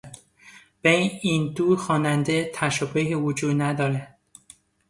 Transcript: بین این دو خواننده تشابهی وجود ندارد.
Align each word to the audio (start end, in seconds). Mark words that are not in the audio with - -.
بین 0.81 1.11
این 1.21 1.53
دو 1.53 1.75
خواننده 1.75 2.51
تشابهی 2.55 3.15
وجود 3.15 3.61
ندارد. 3.61 4.19